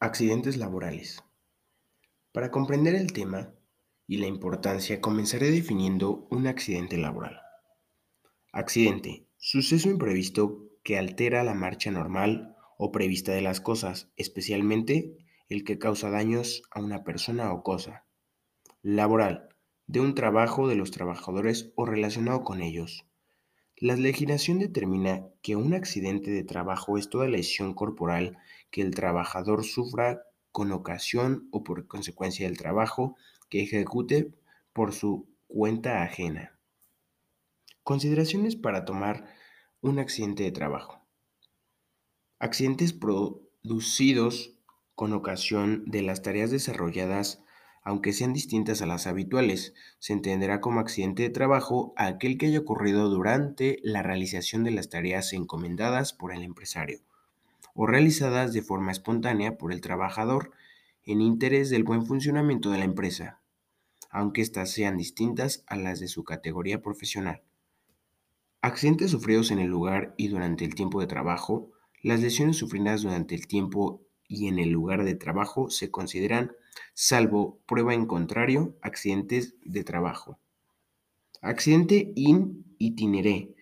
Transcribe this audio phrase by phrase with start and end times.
[0.00, 1.24] Accidentes laborales.
[2.30, 3.52] Para comprender el tema
[4.06, 7.40] y la importancia, comenzaré definiendo un accidente laboral.
[8.52, 9.26] Accidente.
[9.38, 15.16] Suceso imprevisto que altera la marcha normal o prevista de las cosas, especialmente
[15.48, 18.06] el que causa daños a una persona o cosa.
[18.82, 19.48] Laboral.
[19.88, 23.07] De un trabajo de los trabajadores o relacionado con ellos.
[23.80, 28.36] La legislación determina que un accidente de trabajo es toda lesión corporal
[28.72, 33.16] que el trabajador sufra con ocasión o por consecuencia del trabajo
[33.48, 34.34] que ejecute
[34.72, 36.58] por su cuenta ajena.
[37.84, 39.32] Consideraciones para tomar
[39.80, 41.06] un accidente de trabajo.
[42.40, 44.58] Accidentes producidos
[44.96, 47.44] con ocasión de las tareas desarrolladas
[47.88, 49.72] aunque sean distintas a las habituales.
[49.98, 54.90] Se entenderá como accidente de trabajo aquel que haya ocurrido durante la realización de las
[54.90, 57.00] tareas encomendadas por el empresario
[57.72, 60.50] o realizadas de forma espontánea por el trabajador
[61.02, 63.40] en interés del buen funcionamiento de la empresa,
[64.10, 67.40] aunque éstas sean distintas a las de su categoría profesional.
[68.60, 71.70] Accidentes sufridos en el lugar y durante el tiempo de trabajo.
[72.02, 76.52] Las lesiones sufridas durante el tiempo y en el lugar de trabajo se consideran
[76.94, 80.38] salvo prueba en contrario, accidentes de trabajo.
[81.40, 83.54] Accidente in itinere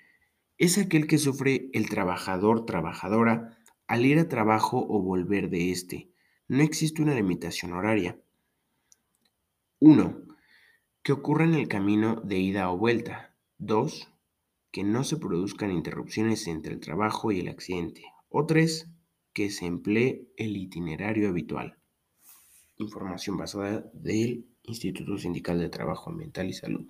[0.58, 6.11] es aquel que sufre el trabajador trabajadora al ir a trabajo o volver de este.
[6.48, 8.19] No existe una limitación horaria.
[9.80, 10.23] 1.
[11.03, 13.34] Que ocurra en el camino de ida o vuelta.
[13.58, 14.11] 2.
[14.70, 18.05] Que no se produzcan interrupciones entre el trabajo y el accidente.
[18.30, 18.89] O 3.
[19.34, 21.78] Que se emplee el itinerario habitual.
[22.79, 26.87] Información basada del Instituto Sindical de Trabajo Ambiental y Salud.